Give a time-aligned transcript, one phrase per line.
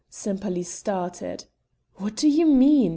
[0.09, 1.45] Sempaly started,
[1.97, 2.89] "What do you mean?"